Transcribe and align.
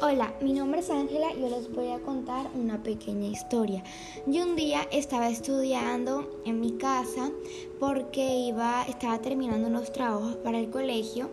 Hola, 0.00 0.32
mi 0.40 0.52
nombre 0.52 0.78
es 0.78 0.90
Ángela 0.90 1.32
y 1.32 1.40
yo 1.40 1.48
les 1.48 1.72
voy 1.72 1.90
a 1.90 1.98
contar 1.98 2.46
una 2.54 2.84
pequeña 2.84 3.26
historia. 3.26 3.82
Yo 4.26 4.44
un 4.44 4.54
día 4.54 4.86
estaba 4.92 5.28
estudiando 5.28 6.40
en 6.44 6.60
mi 6.60 6.72
casa 6.78 7.32
porque 7.80 8.36
iba, 8.46 8.84
estaba 8.84 9.18
terminando 9.18 9.66
unos 9.66 9.92
trabajos 9.92 10.36
para 10.36 10.60
el 10.60 10.70
colegio. 10.70 11.30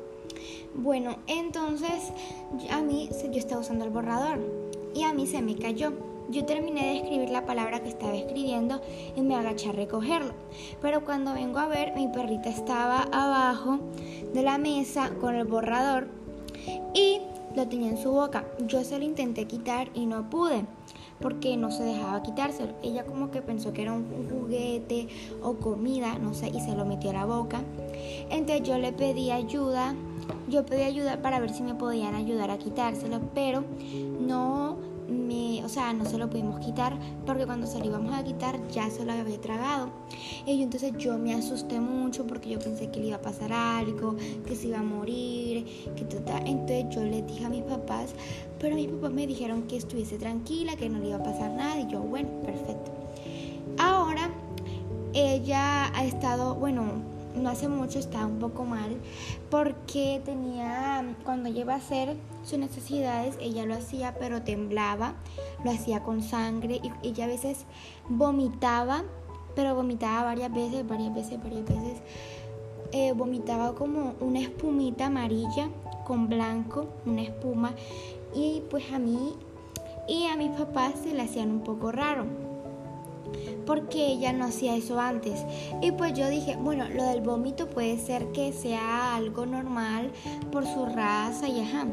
Bueno, 0.74 1.18
entonces 1.28 2.12
a 2.72 2.82
mí 2.82 3.08
yo 3.32 3.38
estaba 3.38 3.62
usando 3.62 3.86
el 3.86 3.92
borrador 3.92 4.40
y 4.96 5.04
a 5.04 5.14
mí 5.14 5.28
se 5.28 5.44
me 5.44 5.56
cayó. 5.56 5.94
Yo 6.30 6.46
terminé 6.46 6.86
de 6.86 6.98
escribir 6.98 7.30
la 7.30 7.46
palabra 7.46 7.84
que 7.84 7.90
estaba 7.90 8.16
escribiendo 8.16 8.82
y 9.16 9.22
me 9.22 9.36
agaché 9.36 9.70
a 9.70 9.74
recogerlo. 9.74 10.34
Pero 10.82 11.06
cuando 11.06 11.34
vengo 11.34 11.60
a 11.60 11.68
ver, 11.68 11.94
mi 11.96 12.08
perrita 12.08 12.50
estaba 12.50 13.04
abajo 13.12 13.80
de 14.34 14.42
la 14.42 14.58
mesa 14.58 15.12
con 15.22 15.36
el 15.36 15.46
borrador 15.46 16.08
y 16.96 17.22
lo 17.56 17.68
tenía 17.68 17.90
en 17.90 17.98
su 17.98 18.12
boca. 18.12 18.46
Yo 18.68 18.84
se 18.84 18.98
lo 18.98 19.06
intenté 19.06 19.46
quitar 19.46 19.90
y 19.94 20.06
no 20.06 20.30
pude 20.30 20.66
porque 21.20 21.58
no 21.58 21.72
se 21.72 21.84
dejaba 21.84 22.24
quitárselo. 22.24 22.74
Ella 22.82 23.06
como 23.06 23.32
que 23.32 23.42
pensó 23.42 23.74
que 23.74 23.82
era 23.82 23.94
un 23.94 24.06
juguete 24.30 25.08
o 25.42 25.56
comida, 25.56 26.18
no 26.18 26.34
sé, 26.34 26.50
y 26.50 26.62
se 26.62 26.76
lo 26.76 26.86
metió 26.86 27.10
a 27.10 27.14
la 27.14 27.26
boca. 27.26 27.62
Entonces 28.30 28.68
yo 28.68 28.78
le 28.78 28.94
pedí 28.94 29.32
ayuda, 29.32 29.96
yo 30.50 30.66
pedí 30.66 30.84
ayuda 30.84 31.22
para 31.22 31.40
ver 31.40 31.52
si 31.52 31.64
me 31.64 31.76
podían 31.76 32.16
ayudar 32.16 32.52
a 32.52 32.58
quitárselo, 32.58 33.20
pero 33.34 33.64
no 34.20 34.78
o 35.64 35.70
sea, 35.70 35.94
no 35.94 36.06
se 36.06 36.18
lo 36.18 36.30
pudimos 36.30 36.60
quitar 36.60 36.98
porque 37.26 37.46
cuando 37.46 37.68
se 37.68 37.80
lo 37.80 37.86
íbamos 37.86 38.14
a 38.14 38.24
quitar 38.24 38.60
ya 38.70 38.90
se 38.90 39.06
lo 39.06 39.14
había 39.14 39.40
tragado. 39.40 39.90
Y 40.46 40.62
entonces 40.62 40.94
yo 40.98 41.18
me 41.18 41.34
asusté 41.34 41.80
mucho 41.80 42.26
porque 42.26 42.50
yo 42.50 42.60
pensé 42.60 42.90
que 42.90 43.00
le 43.00 43.08
iba 43.08 43.18
a 43.18 43.22
pasar 43.22 43.52
algo, 43.54 44.16
que 44.46 44.56
se 44.56 44.68
iba 44.68 44.80
a 44.80 44.84
morir, 44.84 45.66
que 45.96 46.06
total. 46.06 46.48
Entonces 46.48 46.86
yo 46.90 47.04
les 47.04 47.26
dije 47.28 47.46
a 47.46 47.50
mis 47.50 47.64
papás, 47.64 48.14
pero 48.60 48.76
mis 48.76 48.88
papás 48.88 49.12
me 49.12 49.28
dijeron 49.28 49.64
que 49.64 49.78
estuviese 49.78 50.18
tranquila, 50.18 50.76
que 50.76 50.90
no 50.90 51.00
le 51.00 51.10
iba 51.10 51.18
a 51.18 51.24
pasar 51.24 51.52
nada. 51.52 51.80
Y 51.80 51.88
yo, 51.88 52.02
bueno, 52.02 52.30
perfecto. 52.44 52.92
Ahora 53.78 54.30
ella 55.14 55.92
ha 55.96 56.06
estado, 56.06 56.56
bueno, 56.56 56.84
no 57.36 57.50
hace 57.50 57.68
mucho 57.68 58.00
estaba 58.00 58.26
un 58.26 58.40
poco 58.40 58.66
mal 58.66 58.98
porque 59.50 60.22
tenía, 60.26 61.16
cuando 61.24 61.50
ella 61.50 61.74
a 61.74 61.76
hacer 61.76 62.16
sus 62.44 62.60
necesidades, 62.60 63.38
ella 63.40 63.66
lo 63.66 63.76
hacía 63.76 64.16
pero 64.20 64.42
temblaba, 64.42 65.16
lo 65.64 65.72
hacía 65.72 66.04
con 66.04 66.22
sangre 66.22 66.82
y 66.84 67.08
ella 67.08 67.26
a 67.26 67.28
veces 67.28 67.66
vomitaba, 68.08 69.04
pero 69.56 69.76
vomitaba 69.76 70.24
varias 70.24 70.54
veces, 70.54 70.88
varias 70.88 71.14
veces, 71.14 71.42
varias 71.42 71.66
veces. 71.66 72.02
Eh, 72.92 73.14
vomitaba 73.14 73.76
como 73.76 74.16
una 74.20 74.40
espumita 74.40 75.08
amarilla 75.08 75.70
con 76.06 76.28
blanco, 76.28 76.88
una 77.06 77.22
espuma 77.22 77.74
y 78.34 78.64
pues 78.70 78.92
a 78.92 78.98
mí 79.00 79.34
y 80.08 80.26
a 80.26 80.36
mis 80.36 80.50
papás 80.52 80.94
se 81.04 81.14
le 81.14 81.22
hacían 81.22 81.52
un 81.52 81.62
poco 81.62 81.92
raro 81.92 82.49
porque 83.66 84.08
ella 84.08 84.34
no 84.34 84.46
hacía 84.46 84.76
eso 84.76 85.00
antes. 85.00 85.44
Y 85.82 85.92
pues 85.92 86.14
yo 86.14 86.30
dije, 86.30 86.58
bueno, 86.58 86.88
lo 86.90 87.04
del 87.04 87.22
vómito 87.22 87.68
puede 87.70 87.98
ser 87.98 88.32
que 88.32 88.54
sea 88.54 89.16
algo 89.16 89.46
normal 89.46 90.12
por 90.52 90.66
su 90.66 90.86
raza 90.86 91.48
y 91.48 91.62
ajá. 91.62 91.86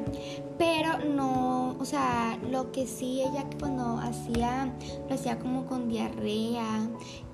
Pero 0.58 0.98
no, 0.98 1.76
o 1.78 1.84
sea, 1.84 2.38
lo 2.50 2.72
que 2.72 2.86
sí 2.86 3.20
ella 3.20 3.44
cuando 3.58 3.98
hacía, 3.98 4.72
lo 5.08 5.14
hacía 5.14 5.38
como 5.38 5.66
con 5.66 5.88
diarrea 5.88 6.88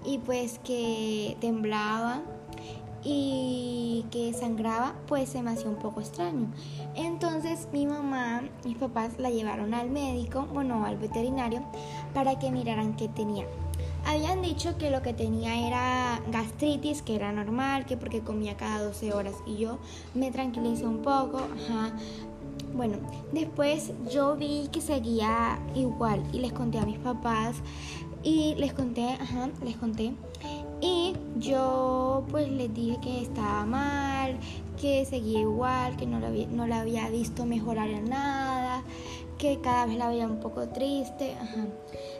y 0.05 0.19
pues 0.19 0.59
que 0.65 1.37
temblaba 1.41 2.23
y 3.05 4.05
que 4.11 4.33
sangraba, 4.33 4.95
pues 5.07 5.29
se 5.29 5.43
me 5.43 5.51
hacía 5.51 5.69
un 5.69 5.77
poco 5.77 6.01
extraño. 6.01 6.47
Entonces 6.95 7.69
mi 7.73 7.87
mamá, 7.87 8.43
mis 8.65 8.77
papás 8.77 9.19
la 9.19 9.31
llevaron 9.31 9.75
al 9.75 9.91
médico, 9.91 10.47
bueno, 10.53 10.85
al 10.85 10.99
veterinario, 10.99 11.63
para 12.15 12.39
que 12.39 12.51
miraran 12.51 12.97
qué 12.97 13.09
tenía. 13.09 13.47
Habían 14.13 14.43
dicho 14.43 14.77
que 14.77 14.91
lo 14.91 15.01
que 15.01 15.15
tenía 15.15 15.67
era 15.67 16.21
gastritis, 16.31 17.01
que 17.01 17.17
era 17.17 17.33
normal, 17.33 17.87
que 17.87 17.97
porque 17.97 18.21
comía 18.21 18.59
cada 18.59 18.85
12 18.85 19.15
horas 19.15 19.33
y 19.47 19.57
yo 19.57 19.79
me 20.15 20.31
tranquilicé 20.31 20.85
un 20.85 20.99
poco, 20.99 21.39
ajá. 21.39 21.97
Bueno, 22.75 22.99
después 23.33 23.93
yo 24.13 24.37
vi 24.37 24.69
que 24.71 24.83
seguía 24.83 25.59
igual 25.75 26.23
y 26.31 26.41
les 26.41 26.53
conté 26.53 26.79
a 26.79 26.85
mis 26.85 26.99
papás 26.99 27.57
y 28.23 28.55
les 28.57 28.75
conté, 28.75 29.15
ajá, 29.15 29.49
les 29.65 29.77
conté. 29.77 30.13
Y 30.83 31.15
yo 31.39 32.27
pues 32.29 32.51
les 32.51 32.75
dije 32.75 32.99
que 33.01 33.23
estaba 33.23 33.65
mal, 33.65 34.37
que 34.79 35.07
seguía 35.07 35.41
igual, 35.41 35.97
que 35.97 36.07
no 36.07 36.19
había, 36.27 36.49
no 36.49 36.67
la 36.67 36.81
había 36.81 37.09
visto 37.09 37.47
mejorar 37.47 37.89
en 37.89 38.11
nada, 38.11 38.42
que 39.43 39.59
cada 39.61 39.87
vez 39.87 39.97
la 39.97 40.09
veía 40.09 40.25
un 40.25 40.39
poco 40.39 40.69
triste. 40.69 41.35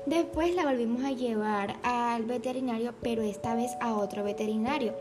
Después 0.07 0.57
la 0.57 0.65
volvimos 0.65 1.05
a 1.05 1.13
llevar 1.13 1.77
al 1.85 2.25
veterinario, 2.25 2.95
pero 3.01 3.23
esta 3.23 3.55
vez 3.55 3.71
a 3.81 3.95
otro 3.95 4.25
veterinario. 4.25 4.93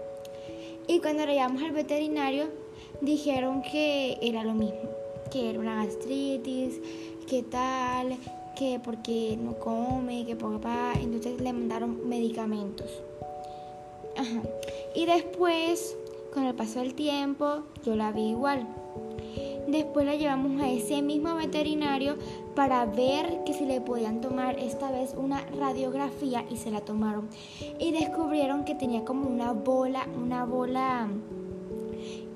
Y 0.88 1.00
cuando 1.00 1.26
la 1.26 1.34
llevamos 1.34 1.64
al 1.64 1.72
veterinario, 1.72 2.46
dijeron 3.02 3.64
que 3.64 4.20
era 4.22 4.44
lo 4.44 4.54
mismo, 4.54 4.82
que 5.32 5.50
era 5.50 5.60
una 5.60 5.84
gastritis, 5.84 6.80
que 7.28 7.42
tal, 7.42 8.16
que 8.56 8.80
porque 8.80 9.36
no 9.42 9.56
come, 9.56 10.24
que 10.24 10.36
papá. 10.36 10.94
Entonces 11.02 11.42
le 11.42 11.52
mandaron 11.52 12.08
medicamentos. 12.08 13.02
Y 14.94 15.08
después, 15.08 15.98
con 16.36 16.44
el 16.44 16.54
paso 16.54 16.82
del 16.82 16.94
tiempo, 16.94 17.64
yo 17.84 17.96
la 17.96 18.12
vi 18.12 18.30
igual. 18.30 18.68
Después 19.72 20.06
la 20.06 20.16
llevamos 20.16 20.62
a 20.62 20.70
ese 20.70 21.02
mismo 21.02 21.34
veterinario 21.36 22.18
para 22.56 22.86
ver 22.86 23.46
que 23.46 23.54
si 23.54 23.64
le 23.64 23.80
podían 23.80 24.20
tomar 24.20 24.60
esta 24.60 24.92
vez 24.92 25.16
una 25.18 25.46
radiografía 25.58 26.44
y 26.50 26.58
se 26.58 26.72
la 26.72 26.82
tomaron. 26.82 27.30
Y 27.80 27.92
descubrieron 27.92 28.66
que 28.66 28.76
tenía 28.76 29.06
como 29.06 29.30
una 29.30 29.54
bola, 29.54 30.06
una 30.22 30.44
bola 30.44 31.08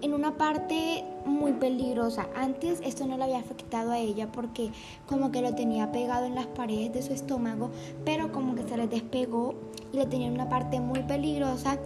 en 0.01 0.13
una 0.13 0.37
parte 0.37 1.03
muy 1.25 1.51
peligrosa. 1.51 2.29
Antes 2.37 2.79
esto 2.85 3.05
no 3.05 3.17
le 3.17 3.25
había 3.25 3.39
afectado 3.39 3.91
a 3.91 3.99
ella 3.99 4.31
porque 4.31 4.69
como 5.05 5.33
que 5.33 5.41
lo 5.41 5.55
tenía 5.55 5.91
pegado 5.91 6.25
en 6.25 6.35
las 6.35 6.47
paredes 6.47 6.93
de 6.93 7.01
su 7.01 7.11
estómago, 7.11 7.69
pero 8.05 8.31
como 8.31 8.55
que 8.55 8.63
se 8.63 8.77
le 8.77 8.87
despegó 8.87 9.55
y 9.91 9.97
lo 9.97 10.07
tenía 10.07 10.27
en 10.27 10.35
una 10.35 10.47
parte 10.47 10.79
muy 10.79 11.03
peligrosa 11.03 11.79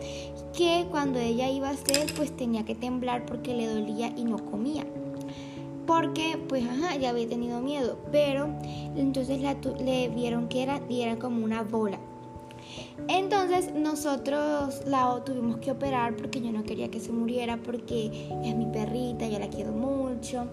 que 0.56 0.86
cuando 0.92 1.18
ella 1.18 1.50
iba 1.50 1.70
a 1.70 1.72
hacer 1.72 2.14
pues 2.16 2.38
tenía 2.38 2.66
que 2.66 2.76
temblar 2.76 3.26
porque 3.26 3.56
le 3.56 3.66
dolía 3.66 4.14
y 4.16 4.26
no 4.26 4.38
comía 4.46 4.86
porque 5.90 6.38
pues 6.48 6.64
ajá, 6.70 6.98
ya 6.98 7.10
había 7.10 7.28
tenido 7.28 7.62
miedo, 7.62 7.98
pero 8.12 8.48
entonces 8.96 9.42
le 9.84 10.10
vieron 10.10 10.48
que 10.48 10.62
era, 10.62 10.80
y 10.88 11.02
era 11.02 11.18
como 11.18 11.44
una 11.44 11.64
bola. 11.64 11.98
Entonces 13.08 13.74
nosotros 13.74 14.84
la 14.86 15.20
tuvimos 15.26 15.58
que 15.58 15.72
operar 15.72 16.16
porque 16.16 16.42
yo 16.42 16.52
no 16.52 16.62
quería 16.62 16.92
que 16.92 17.00
se 17.00 17.12
muriera 17.12 17.58
porque 17.58 18.30
es 18.46 18.56
mi 18.56 18.68
perrita, 18.68 19.28
yo 19.28 19.40
la 19.40 19.50
quiero 19.50 19.72
mucho. 19.72 20.46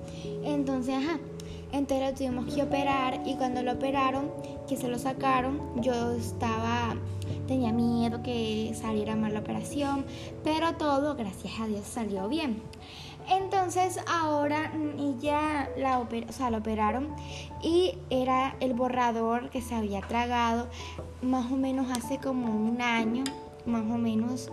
Entonces, 0.42 0.94
ajá, 0.94 1.20
entonces 1.70 2.00
la 2.00 2.14
tuvimos 2.14 2.54
que 2.54 2.62
operar 2.62 3.20
y 3.26 3.34
cuando 3.34 3.62
lo 3.62 3.72
operaron, 3.72 4.30
que 4.66 4.78
se 4.78 4.88
lo 4.88 4.98
sacaron, 4.98 5.60
yo 5.82 6.12
estaba, 6.12 6.96
tenía 7.46 7.72
miedo 7.72 8.22
que 8.22 8.72
saliera 8.74 9.16
mal 9.16 9.34
la 9.34 9.40
operación, 9.40 10.04
pero 10.44 10.74
todo, 10.74 11.14
gracias 11.14 11.60
a 11.60 11.66
Dios, 11.66 11.86
salió 11.86 12.28
bien. 12.28 12.62
Entonces 13.28 13.98
ahora 14.06 14.72
ella 14.98 15.68
la, 15.76 15.98
o 15.98 16.32
sea, 16.32 16.50
la 16.50 16.58
operaron 16.58 17.08
y 17.60 17.98
era 18.08 18.56
el 18.60 18.74
borrador 18.74 19.50
que 19.50 19.60
se 19.60 19.74
había 19.74 20.00
tragado 20.00 20.68
más 21.22 21.50
o 21.50 21.56
menos 21.56 21.90
hace 21.90 22.18
como 22.18 22.54
un 22.54 22.80
año, 22.80 23.24
más 23.66 23.82
o 23.82 23.98
menos, 23.98 24.50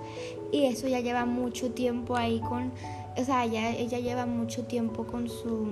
y 0.51 0.65
eso 0.65 0.87
ya 0.87 1.01
lleva 1.01 1.25
mucho 1.25 1.71
tiempo 1.71 2.15
ahí 2.15 2.39
con, 2.39 2.71
o 3.15 3.23
sea, 3.23 3.45
ella 3.45 4.00
lleva 4.00 4.25
mucho 4.25 4.63
tiempo 4.65 5.06
con 5.06 5.29
su, 5.29 5.68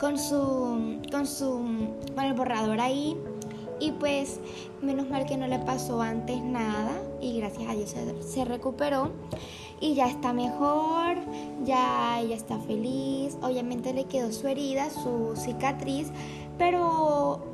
con 0.00 0.18
su, 0.18 1.00
con 1.10 1.26
su, 1.26 1.48
con 2.14 2.24
el 2.24 2.34
borrador 2.34 2.80
ahí. 2.80 3.16
Y 3.84 3.92
pues 3.92 4.40
menos 4.80 5.10
mal 5.10 5.26
que 5.26 5.36
no 5.36 5.46
le 5.46 5.58
pasó 5.58 6.00
antes 6.00 6.42
nada 6.42 6.92
y 7.20 7.38
gracias 7.38 7.68
a 7.68 7.74
Dios 7.74 7.94
se, 8.20 8.46
recuperó 8.46 9.10
y 9.78 9.92
ya 9.92 10.06
está 10.06 10.32
mejor, 10.32 11.18
ya 11.66 12.18
ella 12.18 12.34
está 12.34 12.58
feliz, 12.60 13.36
obviamente 13.42 13.92
le 13.92 14.04
quedó 14.04 14.32
su 14.32 14.48
herida, 14.48 14.88
su 14.88 15.34
cicatriz, 15.36 16.08
pero 16.56 17.44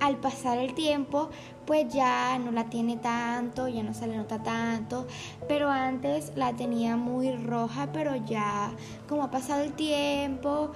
al 0.00 0.16
pasar 0.16 0.58
el 0.58 0.74
tiempo 0.74 1.28
pues 1.66 1.86
ya 1.94 2.36
no 2.40 2.50
la 2.50 2.64
tiene 2.64 2.96
tanto, 2.96 3.68
ya 3.68 3.84
no 3.84 3.94
se 3.94 4.08
le 4.08 4.16
nota 4.16 4.42
tanto, 4.42 5.06
pero 5.46 5.70
antes 5.70 6.32
la 6.34 6.52
tenía 6.54 6.96
muy 6.96 7.30
roja, 7.30 7.90
pero 7.92 8.16
ya 8.26 8.72
como 9.08 9.22
ha 9.22 9.30
pasado 9.30 9.62
el 9.62 9.72
tiempo, 9.74 10.72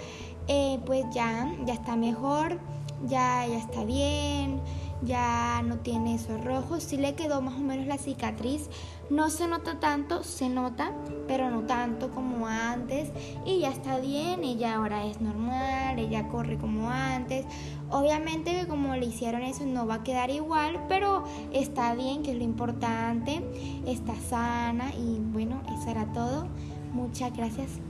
eh, 0.46 0.78
pues 0.86 1.04
ya, 1.12 1.52
ya 1.66 1.74
está 1.74 1.96
mejor, 1.96 2.60
ya, 3.08 3.44
ya 3.48 3.58
está 3.58 3.82
bien 3.82 4.60
ya 5.02 5.62
no 5.62 5.78
tiene 5.78 6.14
esos 6.14 6.42
rojos, 6.44 6.82
sí 6.82 6.96
le 6.96 7.14
quedó 7.14 7.40
más 7.40 7.54
o 7.54 7.60
menos 7.60 7.86
la 7.86 7.98
cicatriz, 7.98 8.68
no 9.08 9.30
se 9.30 9.48
nota 9.48 9.80
tanto, 9.80 10.22
se 10.22 10.48
nota, 10.48 10.92
pero 11.26 11.50
no 11.50 11.62
tanto 11.62 12.10
como 12.10 12.46
antes. 12.46 13.10
Y 13.44 13.60
ya 13.60 13.70
está 13.70 13.98
bien, 13.98 14.44
ella 14.44 14.76
ahora 14.76 15.06
es 15.06 15.20
normal, 15.20 15.98
ella 15.98 16.28
corre 16.28 16.58
como 16.58 16.90
antes, 16.90 17.46
obviamente 17.90 18.54
que 18.54 18.66
como 18.66 18.94
le 18.96 19.06
hicieron 19.06 19.42
eso 19.42 19.64
no 19.64 19.86
va 19.86 19.94
a 19.96 20.02
quedar 20.02 20.30
igual, 20.30 20.84
pero 20.88 21.24
está 21.52 21.94
bien, 21.94 22.22
que 22.22 22.32
es 22.32 22.36
lo 22.36 22.44
importante, 22.44 23.42
está 23.86 24.14
sana 24.28 24.94
y 24.94 25.18
bueno, 25.32 25.62
eso 25.78 25.90
era 25.90 26.12
todo, 26.12 26.46
muchas 26.92 27.36
gracias. 27.36 27.80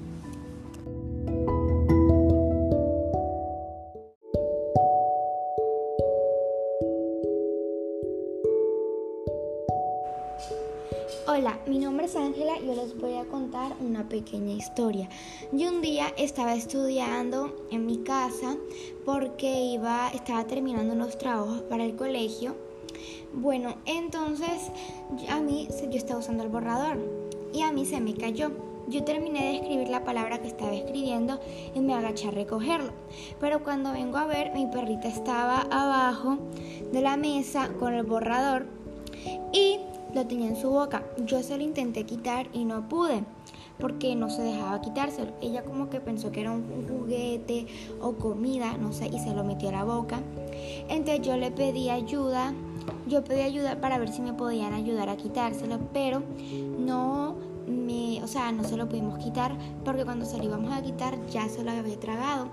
Hola, 11.27 11.59
mi 11.67 11.79
nombre 11.79 12.07
es 12.07 12.15
Ángela 12.15 12.53
y 12.63 12.67
yo 12.67 12.75
les 12.75 12.97
voy 12.97 13.15
a 13.15 13.25
contar 13.25 13.73
una 13.81 14.09
pequeña 14.09 14.53
historia. 14.53 15.09
Yo 15.51 15.69
un 15.69 15.83
día 15.83 16.13
estaba 16.17 16.55
estudiando 16.55 17.67
en 17.71 17.85
mi 17.85 17.99
casa 17.99 18.57
porque 19.05 19.65
iba, 19.65 20.09
estaba 20.11 20.47
terminando 20.47 20.95
unos 20.95 21.19
trabajos 21.19 21.63
para 21.63 21.85
el 21.85 21.97
colegio. 21.97 22.55
Bueno, 23.33 23.75
entonces 23.87 24.71
a 25.29 25.41
mí 25.41 25.69
yo 25.91 25.97
estaba 25.97 26.21
usando 26.21 26.45
el 26.45 26.49
borrador 26.49 26.99
y 27.53 27.63
a 27.63 27.73
mí 27.73 27.87
se 27.87 28.01
me 28.01 28.15
cayó. 28.15 28.53
Yo 28.89 29.03
terminé 29.03 29.41
de 29.45 29.57
escribir 29.57 29.89
la 29.89 30.05
palabra 30.05 30.41
que 30.41 30.49
estaba 30.49 30.75
escribiendo 30.75 31.41
y 31.75 31.81
me 31.81 31.95
agaché 31.95 32.29
a 32.29 32.33
recogerlo. 32.33 32.93
Pero 33.41 33.65
cuando 33.65 33.93
vengo 33.93 34.17
a 34.17 34.27
ver, 34.27 34.53
mi 34.53 34.67
perrita 34.67 35.09
estaba 35.09 35.63
abajo 35.71 36.39
de 36.93 37.01
la 37.01 37.17
mesa 37.17 37.69
con 37.79 37.95
el 37.95 38.05
borrador 38.05 38.67
y 39.53 39.79
lo 40.15 40.27
tenía 40.27 40.49
en 40.49 40.57
su 40.57 40.71
boca. 40.71 41.03
Yo 41.25 41.43
se 41.43 41.57
lo 41.57 41.63
intenté 41.63 42.05
quitar 42.05 42.49
y 42.53 42.65
no 42.65 42.89
pude 42.89 43.25
porque 43.79 44.15
no 44.15 44.31
se 44.31 44.43
dejaba 44.43 44.81
quitárselo. 44.81 45.33
Ella 45.41 45.65
como 45.65 45.89
que 45.89 46.01
pensó 46.01 46.31
que 46.31 46.43
era 46.43 46.53
un 46.53 46.87
juguete 46.87 47.67
o 48.01 48.13
comida, 48.13 48.77
no 48.77 48.93
sé, 48.93 49.09
y 49.09 49.19
se 49.19 49.35
lo 49.35 49.43
metió 49.43 49.71
a 49.71 49.73
la 49.73 49.85
boca. 49.85 50.21
Entonces 50.89 51.27
yo 51.27 51.37
le 51.37 51.51
pedí 51.51 51.89
ayuda, 51.89 52.53
yo 53.09 53.25
pedí 53.25 53.41
ayuda 53.41 53.81
para 53.81 53.99
ver 53.99 54.11
si 54.11 54.21
me 54.23 54.35
podían 54.35 54.75
ayudar 54.75 55.09
a 55.09 55.17
quitárselo, 55.17 55.79
pero 55.93 56.23
no 56.79 57.50
sea, 58.31 58.53
no 58.53 58.65
se 58.65 58.77
lo 58.77 58.89
pudimos 58.89 59.19
quitar 59.19 59.57
porque 59.85 60.05
cuando 60.05 60.25
se 60.25 60.39
lo 60.39 60.45
íbamos 60.45 60.73
a 60.73 60.83
quitar 60.83 61.19
ya 61.29 61.49
se 61.49 61.65
lo 61.65 61.71
había 61.71 61.99
tragado. 61.99 62.49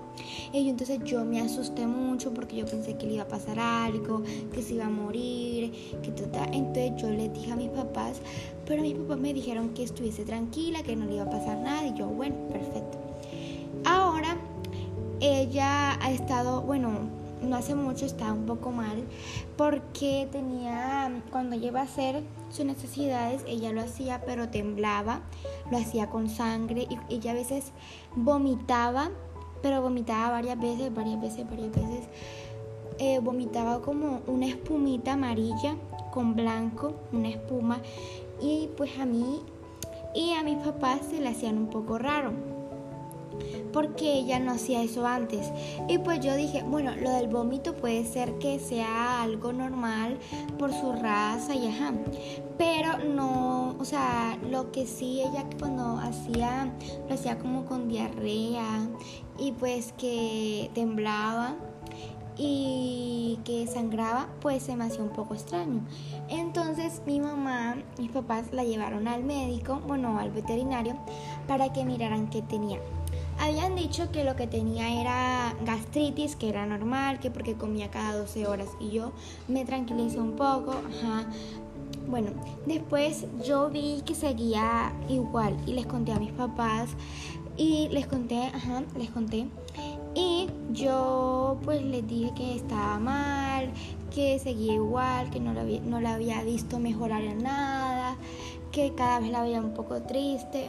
Y 0.52 0.68
entonces 0.68 1.00
yo 1.04 1.24
me 1.24 1.40
asusté 1.40 1.86
mucho 1.86 2.34
porque 2.34 2.56
yo 2.56 2.66
pensé 2.66 2.96
que 2.96 3.06
le 3.06 3.14
iba 3.14 3.22
a 3.22 3.28
pasar 3.28 3.58
algo, 3.58 4.22
que 4.52 4.62
se 4.62 4.74
iba 4.74 4.86
a 4.86 4.90
morir, 4.90 5.72
que 6.02 6.10
total. 6.10 6.48
Entonces 6.52 6.92
yo 6.96 7.10
le 7.10 7.28
dije 7.28 7.52
a 7.52 7.56
mis 7.56 7.70
papás, 7.70 8.20
pero 8.66 8.82
mis 8.82 8.94
papás 8.94 9.18
me 9.18 9.32
dijeron 9.32 9.70
que 9.70 9.84
estuviese 9.84 10.24
tranquila, 10.24 10.82
que 10.82 10.96
no 10.96 11.06
le 11.06 11.14
iba 11.14 11.24
a 11.24 11.30
pasar 11.30 11.58
nada 11.58 11.86
y 11.86 11.94
yo, 11.94 12.06
bueno, 12.06 12.34
perfecto. 12.50 12.98
Ahora 13.84 14.36
ella 15.20 15.98
ha 16.02 16.10
estado, 16.10 16.62
bueno, 16.62 17.17
no 17.42 17.56
hace 17.56 17.74
mucho 17.74 18.06
estaba 18.06 18.32
un 18.32 18.46
poco 18.46 18.70
mal 18.70 19.04
porque 19.56 20.28
tenía, 20.30 21.22
cuando 21.30 21.56
ella 21.56 21.68
iba 21.68 21.80
a 21.80 21.84
hacer 21.84 22.22
sus 22.50 22.64
necesidades, 22.64 23.42
ella 23.46 23.72
lo 23.72 23.80
hacía 23.80 24.22
pero 24.24 24.48
temblaba, 24.48 25.22
lo 25.70 25.78
hacía 25.78 26.08
con 26.08 26.28
sangre 26.28 26.86
y 26.88 27.14
ella 27.14 27.32
a 27.32 27.34
veces 27.34 27.72
vomitaba, 28.14 29.10
pero 29.62 29.82
vomitaba 29.82 30.30
varias 30.30 30.58
veces, 30.58 30.94
varias 30.94 31.20
veces, 31.20 31.48
varias 31.48 31.72
veces. 31.72 32.08
Eh, 33.00 33.20
vomitaba 33.20 33.80
como 33.80 34.22
una 34.26 34.46
espumita 34.46 35.12
amarilla 35.12 35.76
con 36.10 36.34
blanco, 36.34 36.94
una 37.12 37.28
espuma 37.28 37.78
y 38.40 38.68
pues 38.76 38.98
a 38.98 39.06
mí 39.06 39.40
y 40.14 40.32
a 40.32 40.42
mis 40.42 40.58
papás 40.58 41.00
se 41.10 41.20
le 41.20 41.28
hacían 41.28 41.58
un 41.58 41.68
poco 41.68 41.98
raro 41.98 42.32
porque 43.72 44.12
ella 44.14 44.38
no 44.38 44.52
hacía 44.52 44.82
eso 44.82 45.06
antes. 45.06 45.50
Y 45.88 45.98
pues 45.98 46.20
yo 46.20 46.34
dije, 46.34 46.62
bueno, 46.62 46.94
lo 46.96 47.10
del 47.10 47.28
vómito 47.28 47.74
puede 47.74 48.04
ser 48.04 48.38
que 48.38 48.58
sea 48.58 49.22
algo 49.22 49.52
normal 49.52 50.18
por 50.58 50.72
su 50.72 50.92
raza 50.92 51.54
y 51.54 51.68
ajá. 51.68 51.92
Pero 52.56 52.98
no, 52.98 53.76
o 53.78 53.84
sea, 53.84 54.38
lo 54.50 54.72
que 54.72 54.86
sí 54.86 55.20
ella 55.20 55.44
cuando 55.58 55.98
hacía, 55.98 56.72
lo 57.08 57.14
hacía 57.14 57.38
como 57.38 57.64
con 57.64 57.88
diarrea 57.88 58.88
y 59.38 59.52
pues 59.52 59.92
que 59.92 60.70
temblaba 60.74 61.54
y 62.36 63.40
que 63.44 63.66
sangraba, 63.66 64.28
pues 64.40 64.62
se 64.62 64.76
me 64.76 64.84
hacía 64.84 65.02
un 65.02 65.10
poco 65.10 65.34
extraño. 65.34 65.80
Entonces 66.28 67.02
mi 67.04 67.20
mamá, 67.20 67.76
mis 67.98 68.10
papás 68.10 68.52
la 68.52 68.64
llevaron 68.64 69.08
al 69.08 69.24
médico, 69.24 69.80
bueno, 69.86 70.18
al 70.18 70.30
veterinario, 70.30 70.96
para 71.48 71.72
que 71.72 71.84
miraran 71.84 72.30
qué 72.30 72.42
tenía. 72.42 72.78
Habían 73.48 73.76
dicho 73.76 74.12
que 74.12 74.24
lo 74.24 74.36
que 74.36 74.46
tenía 74.46 75.00
era 75.00 75.56
gastritis, 75.64 76.36
que 76.36 76.50
era 76.50 76.66
normal, 76.66 77.18
que 77.18 77.30
porque 77.30 77.54
comía 77.54 77.90
cada 77.90 78.18
12 78.18 78.46
horas 78.46 78.68
y 78.78 78.90
yo 78.90 79.12
me 79.48 79.64
tranquilicé 79.64 80.20
un 80.20 80.32
poco, 80.32 80.72
ajá. 80.72 81.26
Bueno, 82.06 82.32
después 82.66 83.24
yo 83.42 83.70
vi 83.70 84.02
que 84.04 84.14
seguía 84.14 84.92
igual 85.08 85.56
y 85.66 85.72
les 85.72 85.86
conté 85.86 86.12
a 86.12 86.18
mis 86.18 86.32
papás 86.32 86.90
y 87.56 87.88
les 87.88 88.06
conté, 88.06 88.48
ajá, 88.48 88.82
les 88.98 89.08
conté. 89.08 89.46
Y 90.14 90.48
yo 90.72 91.58
pues 91.64 91.82
les 91.82 92.06
dije 92.06 92.32
que 92.36 92.54
estaba 92.54 92.98
mal, 92.98 93.70
que 94.14 94.38
seguía 94.38 94.74
igual, 94.74 95.30
que 95.30 95.40
no 95.40 95.54
la 95.54 95.62
había, 95.62 95.80
no 95.80 96.02
la 96.02 96.14
había 96.14 96.42
visto 96.42 96.78
mejorar 96.78 97.22
en 97.22 97.42
nada, 97.42 97.77
que 98.78 98.94
cada 98.94 99.18
vez 99.18 99.30
la 99.30 99.42
veía 99.42 99.58
un 99.58 99.74
poco 99.74 100.00
triste. 100.02 100.68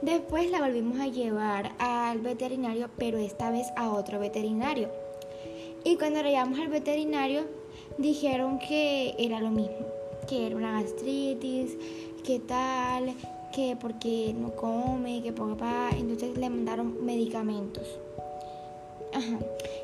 Después 0.00 0.50
la 0.50 0.60
volvimos 0.60 0.98
a 1.00 1.06
llevar 1.06 1.72
al 1.78 2.20
veterinario, 2.20 2.88
pero 2.96 3.18
esta 3.18 3.50
vez 3.50 3.66
a 3.76 3.90
otro 3.90 4.18
veterinario. 4.18 4.88
Y 5.84 5.96
cuando 5.96 6.22
la 6.22 6.30
llevamos 6.30 6.58
al 6.58 6.68
veterinario, 6.68 7.42
dijeron 7.98 8.58
que 8.58 9.14
era 9.18 9.38
lo 9.40 9.50
mismo, 9.50 9.76
que 10.28 10.46
era 10.46 10.56
una 10.56 10.80
gastritis, 10.80 11.76
que 12.24 12.38
tal, 12.38 13.12
que 13.52 13.76
porque 13.78 14.34
no 14.34 14.56
come, 14.56 15.22
que 15.22 15.32
papá, 15.32 15.90
entonces 15.92 16.38
le 16.38 16.48
mandaron 16.48 17.04
medicamentos. 17.04 17.86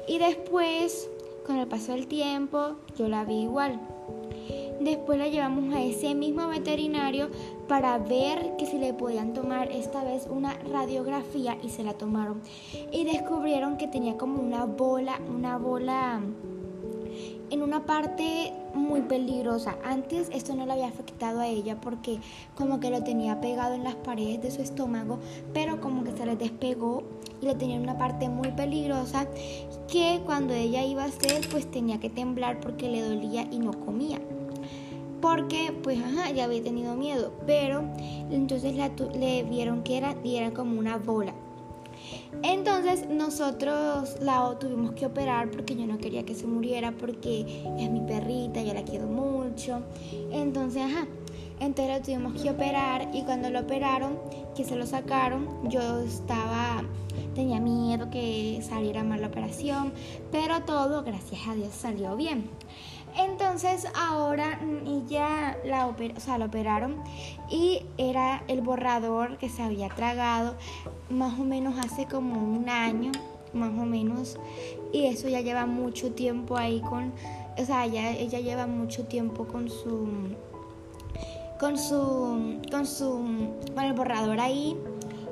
Y 0.09 0.19
después, 0.19 1.11
con 1.47 1.57
el 1.57 1.67
paso 1.67 1.93
del 1.93 2.07
tiempo, 2.07 2.77
yo 2.97 3.09
la 3.09 3.25
vi 3.27 3.43
igual. 3.43 3.79
Después 4.87 5.19
la 5.19 5.27
llevamos 5.27 5.75
a 5.75 5.83
ese 5.83 6.15
mismo 6.15 6.47
veterinario 6.47 7.29
para 7.67 7.99
ver 7.99 8.55
que 8.57 8.67
si 8.67 8.79
le 8.79 8.95
podían 8.95 9.33
tomar 9.33 9.73
esta 9.73 10.05
vez 10.05 10.29
una 10.31 10.55
radiografía 10.73 11.59
y 11.61 11.71
se 11.71 11.83
la 11.83 11.95
tomaron. 11.95 12.41
Y 12.93 13.03
descubrieron 13.03 13.79
que 13.79 13.89
tenía 13.89 14.17
como 14.17 14.41
una 14.41 14.65
bola, 14.65 15.19
una 15.29 15.59
bola 15.59 16.21
en 17.51 17.63
una 17.63 17.85
parte 17.85 18.53
muy 18.75 19.01
peligrosa. 19.01 19.77
Antes 19.85 20.31
esto 20.33 20.55
no 20.55 20.67
le 20.67 20.75
había 20.75 20.87
afectado 20.87 21.41
a 21.41 21.49
ella 21.49 21.81
porque 21.81 22.21
como 22.55 22.79
que 22.79 22.91
lo 22.91 23.03
tenía 23.03 23.41
pegado 23.41 23.75
en 23.75 23.83
las 23.83 23.97
paredes 23.97 24.41
de 24.41 24.53
su 24.53 24.63
estómago, 24.63 25.19
pero 25.53 25.81
como 25.81 26.05
que 26.05 26.13
se 26.13 26.27
le 26.27 26.37
despegó 26.37 27.03
y 27.43 27.47
lo 27.47 27.57
tenía 27.57 27.75
en 27.75 27.83
una 27.83 27.99
parte 27.99 28.29
muy 28.29 28.53
peligrosa 28.53 29.27
que 29.91 30.21
cuando 30.25 30.55
ella 30.55 30.85
iba 30.85 31.03
a 31.03 31.07
hacer 31.07 31.45
pues 31.51 31.69
tenía 31.69 31.99
que 31.99 32.09
temblar 32.09 32.61
porque 32.61 32.89
le 32.89 33.03
dolía 33.03 33.49
y 33.51 33.59
no 33.59 33.73
comía 33.73 34.21
porque 35.27 35.75
pues 35.83 35.99
ajá, 35.99 36.31
ya 36.31 36.45
había 36.45 36.63
tenido 36.63 36.95
miedo, 36.95 37.33
pero 37.49 37.83
entonces 38.31 38.77
le 39.19 39.43
vieron 39.43 39.83
que 39.83 39.97
era, 39.97 40.15
y 40.23 40.37
era 40.37 40.53
como 40.53 40.79
una 40.79 40.99
bola. 40.99 41.35
Entonces 42.45 43.09
nosotros 43.09 44.19
la 44.21 44.57
tuvimos 44.61 44.93
que 44.93 45.05
operar 45.05 45.51
porque 45.51 45.75
yo 45.75 45.85
no 45.85 45.99
quería 45.99 46.25
que 46.25 46.37
se 46.37 46.47
muriera 46.47 46.93
porque 46.93 47.65
es 47.77 47.91
mi 47.91 48.03
perrita, 48.03 48.63
yo 48.63 48.73
la 48.73 48.85
quiero 48.85 49.09
mucho. 49.09 49.83
Entonces, 50.31 50.83
ajá, 50.83 51.09
entonces 51.59 51.97
la 51.97 52.03
tuvimos 52.03 52.41
que 52.41 52.51
operar 52.51 53.09
y 53.13 53.23
cuando 53.23 53.51
lo 53.51 53.61
operaron, 53.61 54.21
que 54.55 54.63
se 54.63 54.77
lo 54.77 54.87
sacaron, 54.87 55.69
yo 55.69 56.03
estaba, 56.03 56.85
tenía 57.37 57.61
miedo 57.61 58.11
que 58.11 58.61
saliera 58.67 59.05
mal 59.05 59.21
la 59.21 59.29
operación, 59.29 59.93
pero 60.33 60.63
todo, 60.63 61.05
gracias 61.05 61.47
a 61.47 61.55
Dios, 61.55 61.73
salió 61.73 62.17
bien. 62.17 62.49
Entonces 63.17 63.87
ahora 63.95 64.59
ella 64.87 65.57
la, 65.65 65.87
o 65.87 65.95
sea, 66.21 66.39
la 66.39 66.47
operaron 66.47 66.97
y 67.51 67.83
era 67.97 68.43
el 68.49 68.61
borrador 68.63 69.39
que 69.39 69.49
se 69.49 69.63
había 69.63 69.89
tragado 69.89 70.55
más 71.09 71.39
o 71.39 71.45
menos 71.45 71.79
hace 71.79 72.07
como 72.07 72.43
un 72.43 72.69
año, 72.69 73.13
más 73.53 73.71
o 73.71 73.87
menos, 73.87 74.39
y 74.93 75.07
eso 75.07 75.29
ya 75.29 75.41
lleva 75.41 75.67
mucho 75.67 76.13
tiempo 76.13 76.57
ahí 76.57 76.81
con, 76.81 77.13
o 77.57 77.65
sea, 77.65 77.85
ella, 77.85 78.11
ella 78.13 78.41
lleva 78.41 78.67
mucho 78.67 79.05
tiempo 79.05 79.47
con 79.47 79.71
su, 79.71 80.09
con 81.59 81.79
su, 81.79 82.61
con 82.71 82.87
su, 82.87 83.53
con 83.75 83.85
el 83.85 83.93
borrador 83.93 84.41
ahí. 84.41 84.77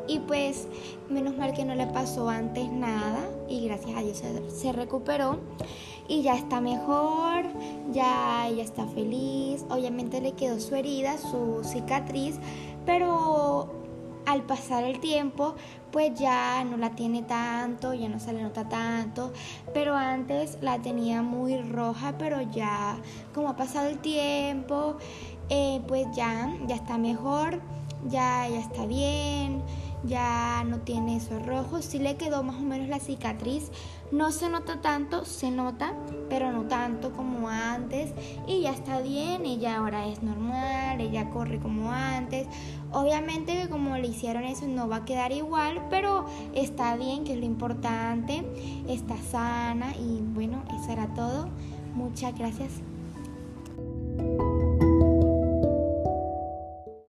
Y 0.07 0.19
pues 0.21 0.69
menos 1.09 1.37
mal 1.37 1.55
que 1.55 1.65
no 1.65 1.75
le 1.75 1.87
pasó 1.87 2.29
antes 2.29 2.71
nada 2.71 3.21
y 3.49 3.67
gracias 3.67 3.97
a 3.97 4.03
Dios 4.03 4.23
se, 4.49 4.73
recuperó. 4.73 5.39
y 6.09 6.23
ya 6.23 6.35
está 6.35 6.61
mejor, 6.61 7.45
ya 7.93 8.47
ella 8.49 8.63
está 8.63 8.87
feliz. 8.87 9.65
Obviamente 9.71 10.21
le 10.21 10.33
quedó 10.33 10.61
su 10.61 10.75
herida, 10.75 11.17
su 11.17 11.63
cicatriz, 11.65 12.37
pero 12.85 13.71
al 14.27 14.43
pasar 14.43 14.85
el 14.85 15.01
tiempo, 15.01 15.55
pues 15.91 16.19
ya 16.19 16.65
no 16.65 16.77
la 16.77 16.91
tiene 16.91 17.23
tanto, 17.23 17.95
ya 17.95 18.09
no 18.09 18.19
se 18.19 18.33
le 18.33 18.43
nota 18.43 18.69
tanto, 18.69 19.33
pero 19.73 19.95
antes 19.95 20.59
la 20.61 20.79
tenía 20.81 21.23
muy 21.23 21.57
roja, 21.59 22.15
pero 22.19 22.41
ya 22.41 22.97
como 23.35 23.49
ha 23.49 23.57
pasado 23.57 23.89
el 23.89 23.99
tiempo, 23.99 24.97
eh, 25.51 25.81
pues 25.87 26.07
ya, 26.15 26.55
ya 26.67 26.77
está 26.77 26.99
mejor, 26.99 27.61
ya, 28.09 28.49
ya 28.49 28.61
está 28.61 28.87
bien 28.87 29.63
ya 30.07 30.65
no 30.65 30.81
tiene 30.81 31.17
esos 31.17 31.45
rojos, 31.45 31.85
sí 31.85 31.99
le 31.99 32.17
quedó 32.17 32.43
más 32.43 32.57
o 32.57 32.61
menos 32.61 32.89
la 32.89 32.99
cicatriz, 32.99 33.71
no 34.13 34.31
se 34.31 34.49
nota 34.49 34.81
tanto, 34.81 35.25
se 35.25 35.51
nota, 35.51 35.95
pero 36.29 36.53
no 36.53 36.65
tanto 36.65 37.13
como 37.13 37.49
antes. 37.49 38.13
Y 38.47 38.61
ya 38.63 38.73
está 38.73 39.01
bien, 39.01 39.47
ella 39.47 39.79
ahora 39.79 40.07
es 40.07 40.23
normal, 40.23 41.01
ella 41.01 41.31
corre 41.31 41.59
como 41.59 41.91
antes, 41.91 42.47
obviamente 42.93 43.63
que 43.63 43.69
como 43.69 43.97
le 43.97 44.09
hicieron 44.09 44.45
eso 44.45 44.67
no 44.67 44.89
va 44.89 44.97
a 44.97 45.05
quedar 45.05 45.33
igual, 45.33 45.87
pero 45.91 46.27
está 46.55 46.97
bien, 46.97 47.25
que 47.25 47.33
es 47.33 47.39
lo 47.39 47.47
importante, 47.47 48.45
está 48.89 49.17
sana 49.17 49.95
y 49.97 50.21
bueno, 50.35 50.63
eso 50.81 50.93
era 50.93 51.07
todo, 51.15 51.49
muchas 51.95 52.37
gracias. 52.39 52.71